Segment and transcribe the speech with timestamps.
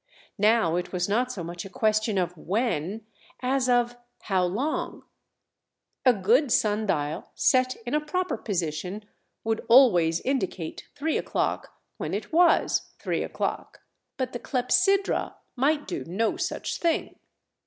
[0.39, 3.05] Now it was not so much a question of when
[3.43, 5.03] as of how long.
[6.07, 9.05] A good sun dial set in a proper position
[9.43, 13.81] would always indicate three o'clock when it was three o'clock,
[14.17, 17.19] but the clepsydra might do no such thing.